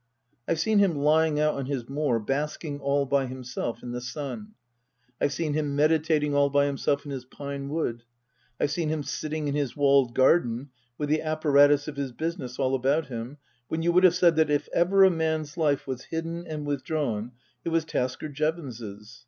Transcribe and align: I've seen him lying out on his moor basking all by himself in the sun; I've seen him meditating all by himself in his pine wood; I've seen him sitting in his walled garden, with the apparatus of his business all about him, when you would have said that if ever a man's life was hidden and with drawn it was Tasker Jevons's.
I've 0.47 0.59
seen 0.59 0.79
him 0.79 0.95
lying 0.95 1.39
out 1.39 1.53
on 1.53 1.67
his 1.67 1.87
moor 1.87 2.19
basking 2.19 2.79
all 2.79 3.05
by 3.05 3.27
himself 3.27 3.83
in 3.83 3.91
the 3.91 4.01
sun; 4.01 4.55
I've 5.21 5.31
seen 5.31 5.53
him 5.53 5.75
meditating 5.75 6.33
all 6.33 6.49
by 6.49 6.65
himself 6.65 7.05
in 7.05 7.11
his 7.11 7.23
pine 7.23 7.69
wood; 7.69 8.01
I've 8.59 8.71
seen 8.71 8.89
him 8.89 9.03
sitting 9.03 9.47
in 9.47 9.53
his 9.53 9.77
walled 9.77 10.15
garden, 10.15 10.69
with 10.97 11.09
the 11.09 11.21
apparatus 11.21 11.87
of 11.87 11.97
his 11.97 12.13
business 12.13 12.57
all 12.57 12.73
about 12.73 13.09
him, 13.09 13.37
when 13.67 13.83
you 13.83 13.91
would 13.91 14.03
have 14.03 14.15
said 14.15 14.37
that 14.37 14.49
if 14.49 14.67
ever 14.73 15.03
a 15.03 15.11
man's 15.11 15.55
life 15.55 15.85
was 15.85 16.05
hidden 16.05 16.47
and 16.47 16.65
with 16.65 16.83
drawn 16.83 17.33
it 17.63 17.69
was 17.69 17.85
Tasker 17.85 18.27
Jevons's. 18.27 19.19